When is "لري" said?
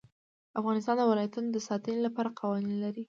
2.83-2.99